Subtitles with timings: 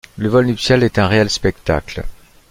[0.17, 2.03] Le vol nuptial est un réel spectacle.